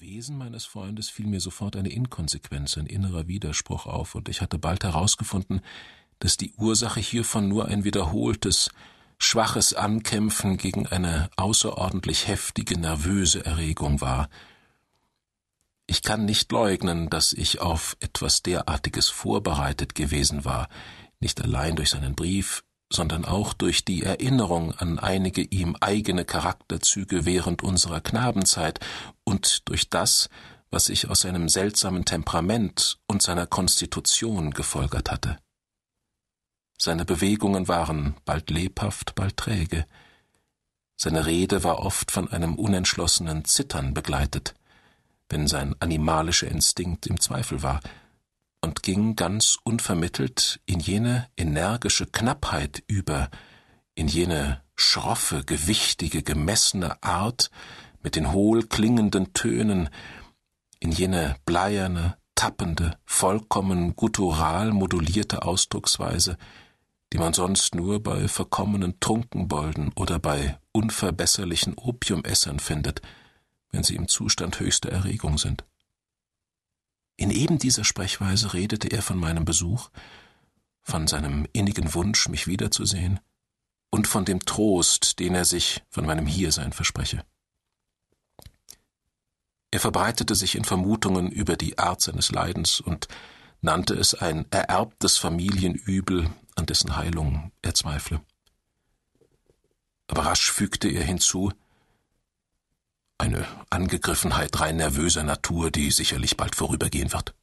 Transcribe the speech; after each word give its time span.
Wesen 0.00 0.36
meines 0.36 0.64
Freundes 0.64 1.08
fiel 1.08 1.26
mir 1.26 1.40
sofort 1.40 1.76
eine 1.76 1.88
Inkonsequenz, 1.88 2.76
ein 2.76 2.86
innerer 2.86 3.26
Widerspruch 3.26 3.86
auf, 3.86 4.14
und 4.14 4.28
ich 4.28 4.40
hatte 4.40 4.58
bald 4.58 4.84
herausgefunden, 4.84 5.60
dass 6.18 6.36
die 6.36 6.52
Ursache 6.56 7.00
hiervon 7.00 7.48
nur 7.48 7.66
ein 7.66 7.84
wiederholtes, 7.84 8.70
schwaches 9.18 9.74
Ankämpfen 9.74 10.56
gegen 10.56 10.86
eine 10.86 11.30
außerordentlich 11.36 12.28
heftige 12.28 12.78
nervöse 12.78 13.44
Erregung 13.44 14.00
war. 14.00 14.28
Ich 15.86 16.02
kann 16.02 16.24
nicht 16.24 16.52
leugnen, 16.52 17.08
dass 17.08 17.32
ich 17.32 17.60
auf 17.60 17.96
etwas 18.00 18.42
derartiges 18.42 19.08
vorbereitet 19.08 19.94
gewesen 19.94 20.44
war, 20.44 20.68
nicht 21.20 21.40
allein 21.40 21.76
durch 21.76 21.90
seinen 21.90 22.14
Brief, 22.14 22.64
sondern 22.92 23.24
auch 23.24 23.52
durch 23.52 23.84
die 23.84 24.02
Erinnerung 24.02 24.72
an 24.72 24.98
einige 24.98 25.42
ihm 25.42 25.76
eigene 25.80 26.24
Charakterzüge 26.24 27.24
während 27.24 27.62
unserer 27.62 28.00
Knabenzeit 28.00 28.80
und 29.24 29.68
durch 29.68 29.90
das, 29.90 30.28
was 30.70 30.88
ich 30.88 31.08
aus 31.08 31.20
seinem 31.20 31.48
seltsamen 31.48 32.04
Temperament 32.04 32.98
und 33.06 33.22
seiner 33.22 33.46
Konstitution 33.46 34.52
gefolgert 34.52 35.10
hatte. 35.10 35.38
Seine 36.78 37.04
Bewegungen 37.04 37.68
waren 37.68 38.16
bald 38.24 38.50
lebhaft, 38.50 39.14
bald 39.14 39.36
träge. 39.36 39.86
Seine 40.96 41.26
Rede 41.26 41.64
war 41.64 41.80
oft 41.80 42.10
von 42.10 42.30
einem 42.30 42.54
unentschlossenen 42.54 43.44
Zittern 43.44 43.94
begleitet, 43.94 44.54
wenn 45.28 45.46
sein 45.46 45.74
animalischer 45.80 46.48
Instinkt 46.48 47.06
im 47.06 47.20
Zweifel 47.20 47.62
war, 47.62 47.80
und 48.66 48.82
ging 48.82 49.14
ganz 49.14 49.58
unvermittelt 49.62 50.60
in 50.66 50.80
jene 50.80 51.28
energische 51.36 52.04
Knappheit 52.04 52.82
über, 52.88 53.30
in 53.94 54.08
jene 54.08 54.60
schroffe, 54.74 55.44
gewichtige, 55.46 56.24
gemessene 56.24 57.00
Art 57.00 57.52
mit 58.02 58.16
den 58.16 58.32
hohl 58.32 58.64
klingenden 58.66 59.32
Tönen, 59.34 59.88
in 60.80 60.90
jene 60.90 61.36
bleierne, 61.46 62.16
tappende, 62.34 62.98
vollkommen 63.04 63.94
guttural 63.94 64.72
modulierte 64.72 65.42
Ausdrucksweise, 65.42 66.36
die 67.12 67.18
man 67.18 67.34
sonst 67.34 67.76
nur 67.76 68.02
bei 68.02 68.26
verkommenen 68.26 68.98
Trunkenbolden 68.98 69.92
oder 69.94 70.18
bei 70.18 70.58
unverbesserlichen 70.72 71.74
Opiumessern 71.74 72.58
findet, 72.58 73.00
wenn 73.70 73.84
sie 73.84 73.94
im 73.94 74.08
Zustand 74.08 74.58
höchster 74.58 74.90
Erregung 74.90 75.38
sind. 75.38 75.64
In 77.16 77.30
eben 77.30 77.58
dieser 77.58 77.84
Sprechweise 77.84 78.52
redete 78.52 78.88
er 78.88 79.02
von 79.02 79.18
meinem 79.18 79.44
Besuch, 79.44 79.90
von 80.82 81.06
seinem 81.06 81.48
innigen 81.52 81.94
Wunsch, 81.94 82.28
mich 82.28 82.46
wiederzusehen, 82.46 83.20
und 83.90 84.06
von 84.06 84.24
dem 84.24 84.40
Trost, 84.44 85.18
den 85.18 85.34
er 85.34 85.44
sich 85.44 85.82
von 85.88 86.04
meinem 86.04 86.26
Hiersein 86.26 86.72
verspreche. 86.72 87.24
Er 89.70 89.80
verbreitete 89.80 90.34
sich 90.34 90.54
in 90.54 90.64
Vermutungen 90.64 91.30
über 91.30 91.56
die 91.56 91.78
Art 91.78 92.00
seines 92.00 92.30
Leidens 92.30 92.80
und 92.80 93.08
nannte 93.60 93.94
es 93.94 94.14
ein 94.14 94.46
ererbtes 94.50 95.16
Familienübel, 95.16 96.30
an 96.54 96.66
dessen 96.66 96.96
Heilung 96.96 97.52
er 97.62 97.74
zweifle. 97.74 98.20
Aber 100.08 100.26
rasch 100.26 100.50
fügte 100.52 100.88
er 100.88 101.02
hinzu, 101.02 101.52
eine 103.18 103.46
Angegriffenheit 103.70 104.58
rein 104.60 104.76
nervöser 104.76 105.22
Natur, 105.22 105.70
die 105.70 105.90
sicherlich 105.90 106.36
bald 106.36 106.54
vorübergehen 106.54 107.12
wird. 107.12 107.34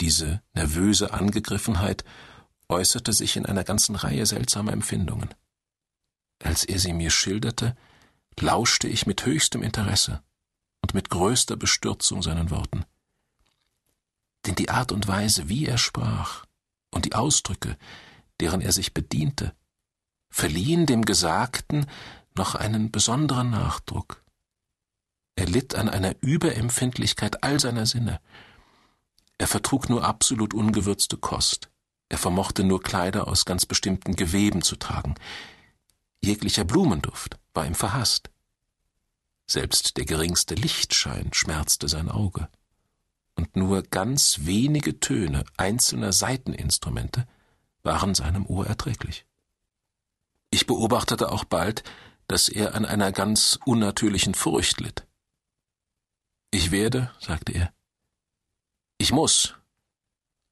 Diese 0.00 0.42
nervöse 0.54 1.12
Angegriffenheit 1.12 2.04
äußerte 2.68 3.12
sich 3.12 3.36
in 3.36 3.46
einer 3.46 3.64
ganzen 3.64 3.96
Reihe 3.96 4.26
seltsamer 4.26 4.72
Empfindungen. 4.72 5.34
Als 6.42 6.64
er 6.64 6.78
sie 6.78 6.92
mir 6.92 7.10
schilderte, 7.10 7.76
lauschte 8.38 8.88
ich 8.88 9.06
mit 9.06 9.24
höchstem 9.26 9.62
Interesse 9.62 10.22
und 10.82 10.94
mit 10.94 11.10
größter 11.10 11.56
Bestürzung 11.56 12.22
seinen 12.22 12.50
Worten. 12.50 12.84
Denn 14.46 14.54
die 14.54 14.70
Art 14.70 14.92
und 14.92 15.08
Weise, 15.08 15.48
wie 15.48 15.66
er 15.66 15.78
sprach, 15.78 16.44
und 16.90 17.04
die 17.04 17.14
Ausdrücke, 17.14 17.76
deren 18.40 18.60
er 18.60 18.72
sich 18.72 18.94
bediente, 18.94 19.54
verliehen 20.30 20.86
dem 20.86 21.04
Gesagten 21.04 21.86
noch 22.38 22.54
einen 22.54 22.90
besonderen 22.90 23.50
Nachdruck. 23.50 24.22
Er 25.36 25.46
litt 25.46 25.74
an 25.74 25.88
einer 25.88 26.14
Überempfindlichkeit 26.22 27.44
all 27.44 27.60
seiner 27.60 27.84
Sinne. 27.84 28.20
Er 29.36 29.46
vertrug 29.46 29.88
nur 29.90 30.04
absolut 30.04 30.54
ungewürzte 30.54 31.16
Kost. 31.16 31.68
Er 32.08 32.18
vermochte 32.18 32.64
nur 32.64 32.82
Kleider 32.82 33.28
aus 33.28 33.44
ganz 33.44 33.66
bestimmten 33.66 34.16
Geweben 34.16 34.62
zu 34.62 34.76
tragen. 34.76 35.14
Jeglicher 36.22 36.64
Blumenduft 36.64 37.38
war 37.54 37.66
ihm 37.66 37.74
verhasst. 37.74 38.30
Selbst 39.46 39.96
der 39.96 40.04
geringste 40.04 40.54
Lichtschein 40.54 41.30
schmerzte 41.32 41.88
sein 41.88 42.08
Auge. 42.10 42.48
Und 43.34 43.54
nur 43.54 43.82
ganz 43.82 44.40
wenige 44.42 44.98
Töne 44.98 45.44
einzelner 45.56 46.12
Saiteninstrumente 46.12 47.28
waren 47.82 48.14
seinem 48.14 48.46
Ohr 48.46 48.66
erträglich. 48.66 49.24
Ich 50.50 50.66
beobachtete 50.66 51.30
auch 51.30 51.44
bald, 51.44 51.84
dass 52.28 52.48
er 52.48 52.74
an 52.74 52.84
einer 52.84 53.10
ganz 53.10 53.58
unnatürlichen 53.64 54.34
Furcht 54.34 54.80
litt. 54.80 55.06
Ich 56.50 56.70
werde, 56.70 57.10
sagte 57.18 57.52
er, 57.52 57.72
ich 58.98 59.12
muss 59.12 59.54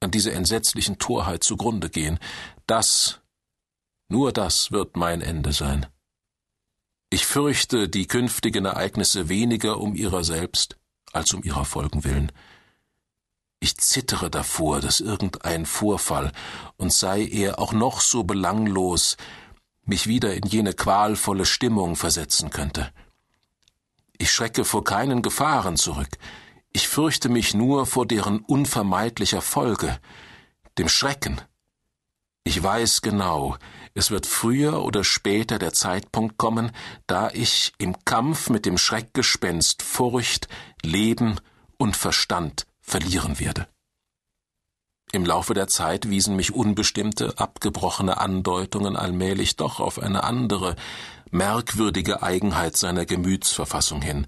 an 0.00 0.10
dieser 0.10 0.32
entsetzlichen 0.32 0.98
Torheit 0.98 1.42
zugrunde 1.42 1.90
gehen. 1.90 2.18
Das, 2.66 3.20
nur 4.08 4.32
das 4.32 4.70
wird 4.70 4.96
mein 4.96 5.20
Ende 5.20 5.52
sein. 5.52 5.86
Ich 7.10 7.26
fürchte 7.26 7.88
die 7.88 8.06
künftigen 8.06 8.64
Ereignisse 8.64 9.28
weniger 9.28 9.78
um 9.78 9.94
ihrer 9.94 10.24
selbst 10.24 10.78
als 11.12 11.32
um 11.32 11.42
ihrer 11.42 11.64
Folgen 11.64 12.04
willen. 12.04 12.32
Ich 13.60 13.78
zittere 13.78 14.30
davor, 14.30 14.80
dass 14.80 15.00
irgendein 15.00 15.64
Vorfall, 15.64 16.32
und 16.76 16.92
sei 16.92 17.24
er 17.24 17.58
auch 17.58 17.72
noch 17.72 18.00
so 18.00 18.24
belanglos, 18.24 19.16
mich 19.86 20.06
wieder 20.06 20.34
in 20.34 20.46
jene 20.46 20.72
qualvolle 20.72 21.46
Stimmung 21.46 21.96
versetzen 21.96 22.50
könnte. 22.50 22.90
Ich 24.16 24.30
schrecke 24.30 24.64
vor 24.64 24.84
keinen 24.84 25.22
Gefahren 25.22 25.76
zurück, 25.76 26.18
ich 26.72 26.88
fürchte 26.88 27.28
mich 27.28 27.54
nur 27.54 27.86
vor 27.86 28.04
deren 28.04 28.40
unvermeidlicher 28.40 29.40
Folge, 29.40 30.00
dem 30.76 30.88
Schrecken. 30.88 31.40
Ich 32.42 32.60
weiß 32.60 33.00
genau, 33.00 33.56
es 33.94 34.10
wird 34.10 34.26
früher 34.26 34.82
oder 34.82 35.04
später 35.04 35.60
der 35.60 35.72
Zeitpunkt 35.72 36.36
kommen, 36.36 36.72
da 37.06 37.30
ich 37.30 37.72
im 37.78 38.04
Kampf 38.04 38.50
mit 38.50 38.66
dem 38.66 38.76
Schreckgespenst 38.76 39.82
Furcht, 39.82 40.48
Leben 40.82 41.40
und 41.78 41.96
Verstand 41.96 42.66
verlieren 42.80 43.38
werde. 43.38 43.68
Im 45.14 45.24
Laufe 45.24 45.54
der 45.54 45.68
Zeit 45.68 46.10
wiesen 46.10 46.34
mich 46.34 46.52
unbestimmte, 46.52 47.38
abgebrochene 47.38 48.18
Andeutungen 48.18 48.96
allmählich 48.96 49.54
doch 49.54 49.78
auf 49.78 50.00
eine 50.00 50.24
andere, 50.24 50.74
merkwürdige 51.30 52.24
Eigenheit 52.24 52.76
seiner 52.76 53.06
Gemütsverfassung 53.06 54.02
hin. 54.02 54.26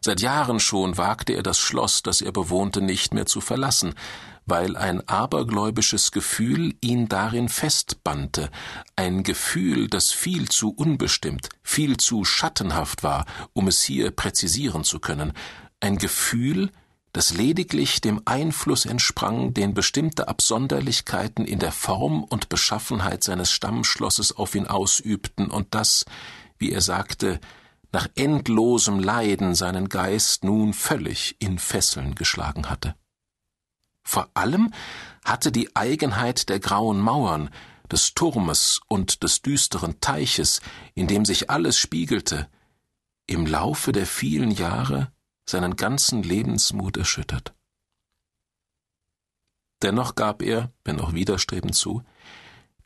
Seit 0.00 0.20
Jahren 0.20 0.60
schon 0.60 0.98
wagte 0.98 1.32
er 1.32 1.42
das 1.42 1.58
Schloss, 1.58 2.04
das 2.04 2.20
er 2.20 2.30
bewohnte, 2.30 2.80
nicht 2.80 3.12
mehr 3.12 3.26
zu 3.26 3.40
verlassen, 3.40 3.94
weil 4.44 4.76
ein 4.76 5.00
abergläubisches 5.08 6.12
Gefühl 6.12 6.76
ihn 6.80 7.08
darin 7.08 7.48
festbannte, 7.48 8.52
ein 8.94 9.24
Gefühl, 9.24 9.88
das 9.88 10.12
viel 10.12 10.48
zu 10.48 10.70
unbestimmt, 10.70 11.48
viel 11.64 11.96
zu 11.96 12.24
schattenhaft 12.24 13.02
war, 13.02 13.26
um 13.52 13.66
es 13.66 13.82
hier 13.82 14.12
präzisieren 14.12 14.84
zu 14.84 15.00
können, 15.00 15.32
ein 15.80 15.98
Gefühl, 15.98 16.70
das 17.16 17.32
lediglich 17.32 18.02
dem 18.02 18.20
Einfluss 18.26 18.84
entsprang, 18.84 19.54
den 19.54 19.72
bestimmte 19.72 20.28
Absonderlichkeiten 20.28 21.46
in 21.46 21.58
der 21.58 21.72
Form 21.72 22.22
und 22.22 22.50
Beschaffenheit 22.50 23.24
seines 23.24 23.50
Stammschlosses 23.52 24.36
auf 24.36 24.54
ihn 24.54 24.66
ausübten 24.66 25.50
und 25.50 25.74
das, 25.74 26.04
wie 26.58 26.70
er 26.70 26.82
sagte, 26.82 27.40
nach 27.90 28.06
endlosem 28.16 29.00
Leiden 29.00 29.54
seinen 29.54 29.88
Geist 29.88 30.44
nun 30.44 30.74
völlig 30.74 31.36
in 31.38 31.58
Fesseln 31.58 32.14
geschlagen 32.16 32.68
hatte. 32.68 32.94
Vor 34.02 34.28
allem 34.34 34.74
hatte 35.24 35.50
die 35.50 35.74
Eigenheit 35.74 36.50
der 36.50 36.60
grauen 36.60 37.00
Mauern, 37.00 37.48
des 37.90 38.12
Turmes 38.12 38.82
und 38.88 39.22
des 39.22 39.40
düsteren 39.40 40.02
Teiches, 40.02 40.60
in 40.92 41.06
dem 41.06 41.24
sich 41.24 41.48
alles 41.48 41.78
spiegelte, 41.78 42.46
im 43.26 43.46
Laufe 43.46 43.92
der 43.92 44.04
vielen 44.04 44.50
Jahre 44.50 45.10
seinen 45.48 45.76
ganzen 45.76 46.22
Lebensmut 46.22 46.96
erschüttert. 46.96 47.54
Dennoch 49.82 50.14
gab 50.14 50.42
er, 50.42 50.72
wenn 50.84 51.00
auch 51.00 51.12
widerstrebend 51.12 51.74
zu, 51.74 52.02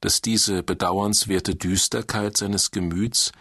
dass 0.01 0.23
diese 0.23 0.63
bedauernswerte 0.63 1.55
Düsterkeit 1.55 2.37
seines 2.37 2.71
Gemüts 2.71 3.33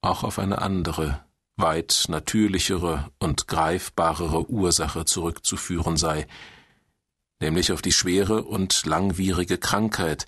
auch 0.00 0.24
auf 0.24 0.38
eine 0.38 0.60
andere, 0.60 1.24
weit 1.56 2.06
natürlichere 2.08 3.10
und 3.18 3.46
greifbarere 3.46 4.48
Ursache 4.50 5.04
zurückzuführen 5.04 5.96
sei, 5.96 6.26
nämlich 7.40 7.72
auf 7.72 7.82
die 7.82 7.92
schwere 7.92 8.44
und 8.44 8.86
langwierige 8.86 9.58
Krankheit, 9.58 10.26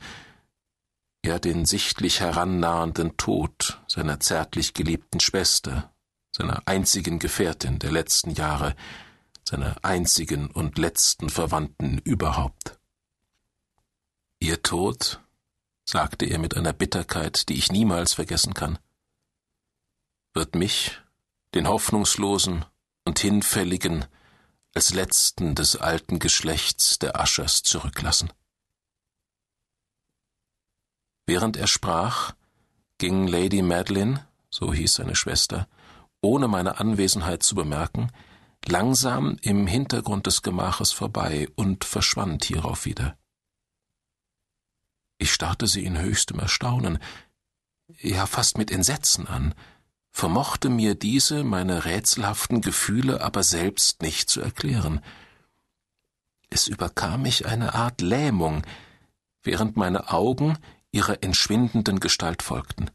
ja 1.25 1.39
den 1.39 1.65
sichtlich 1.65 2.21
herannahenden 2.21 3.17
Tod 3.17 3.81
seiner 3.87 4.21
zärtlich 4.21 4.75
geliebten 4.75 5.21
Schwester, 5.21 5.92
seiner 6.33 6.63
einzigen 6.67 7.19
Gefährtin 7.19 7.79
der 7.79 7.93
letzten 7.93 8.31
Jahre, 8.31 8.75
seiner 9.45 9.77
einzigen 9.85 10.51
und 10.51 10.79
letzten 10.79 11.29
Verwandten 11.29 11.99
überhaupt. 11.99 12.79
Ihr 14.41 14.63
Tod, 14.63 15.21
sagte 15.85 16.27
er 16.27 16.39
mit 16.39 16.57
einer 16.57 16.73
Bitterkeit, 16.73 17.49
die 17.49 17.55
ich 17.55 17.71
niemals 17.71 18.15
vergessen 18.15 18.55
kann, 18.55 18.79
wird 20.35 20.55
mich, 20.55 20.99
den 21.55 21.69
Hoffnungslosen 21.69 22.65
und 23.05 23.19
Hinfälligen, 23.19 24.07
als 24.75 24.95
letzten 24.95 25.55
des 25.55 25.77
alten 25.77 26.19
Geschlechts 26.19 26.99
der 26.99 27.21
Aschers 27.21 27.63
zurücklassen. 27.63 28.33
Während 31.27 31.57
er 31.57 31.67
sprach, 31.67 32.35
ging 32.97 33.27
Lady 33.27 33.61
Madeline, 33.61 34.27
so 34.49 34.73
hieß 34.73 34.95
seine 34.95 35.15
Schwester, 35.15 35.69
ohne 36.23 36.49
meine 36.49 36.79
Anwesenheit 36.81 37.43
zu 37.43 37.55
bemerken, 37.55 38.11
langsam 38.67 39.37
im 39.43 39.67
Hintergrund 39.67 40.27
des 40.27 40.43
Gemaches 40.43 40.93
vorbei 40.93 41.49
und 41.57 41.85
verschwand 41.85 42.45
hierauf 42.45 42.87
wieder. 42.87 43.19
Ich 45.19 45.33
starrte 45.33 45.67
sie 45.67 45.85
in 45.85 45.99
höchstem 45.99 46.39
Erstaunen, 46.39 46.99
ja 48.01 48.27
fast 48.27 48.57
mit 48.57 48.71
Entsetzen 48.71 49.27
an, 49.27 49.55
vermochte 50.11 50.69
mir 50.69 50.95
diese 50.95 51.45
meine 51.45 51.85
rätselhaften 51.85 52.61
Gefühle 52.61 53.21
aber 53.21 53.43
selbst 53.43 54.03
nicht 54.03 54.31
zu 54.31 54.41
erklären. 54.41 55.01
Es 56.51 56.69
überkam 56.69 57.23
mich 57.23 57.47
eine 57.47 57.75
Art 57.75 58.01
Lähmung, 58.01 58.63
während 59.43 59.77
meine 59.77 60.11
Augen 60.11 60.59
ihrer 60.93 61.23
entschwindenden 61.23 61.99
Gestalt 61.99 62.43
folgten. 62.43 62.91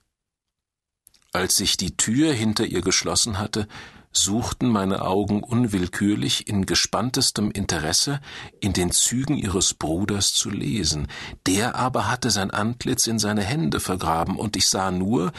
Als 1.37 1.55
sich 1.55 1.77
die 1.77 1.95
Tür 1.95 2.33
hinter 2.33 2.65
ihr 2.65 2.81
geschlossen 2.81 3.37
hatte, 3.37 3.67
suchten 4.11 4.69
meine 4.69 5.03
Augen 5.03 5.43
unwillkürlich 5.43 6.47
in 6.47 6.65
gespanntestem 6.65 7.51
Interesse 7.51 8.21
in 8.59 8.73
den 8.73 8.89
Zügen 8.89 9.37
ihres 9.37 9.75
Bruders 9.75 10.33
zu 10.33 10.49
lesen, 10.49 11.07
der 11.45 11.75
aber 11.75 12.09
hatte 12.09 12.31
sein 12.31 12.49
Antlitz 12.49 13.05
in 13.05 13.19
seine 13.19 13.43
Hände 13.43 13.79
vergraben, 13.79 14.35
und 14.35 14.57
ich 14.57 14.67
sah 14.67 14.89
nur, 14.89 15.31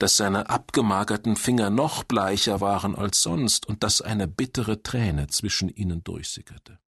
dass 0.00 0.16
seine 0.16 0.50
abgemagerten 0.50 1.36
Finger 1.36 1.70
noch 1.70 2.02
bleicher 2.02 2.60
waren 2.60 2.96
als 2.96 3.22
sonst 3.22 3.66
und 3.68 3.84
dass 3.84 4.00
eine 4.00 4.26
bittere 4.26 4.82
Träne 4.82 5.28
zwischen 5.28 5.68
ihnen 5.68 6.02
durchsickerte. 6.02 6.80